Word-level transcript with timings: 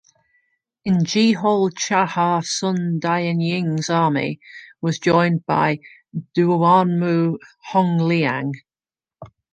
In 0.83 1.03
Jehol-Chahar 1.03 2.41
Sun 2.43 2.99
Dianying's 2.99 3.87
army 3.87 4.39
was 4.81 4.97
joined 4.97 5.45
by 5.45 5.77
Duanmu 6.35 7.37
Hongliang. 7.71 8.53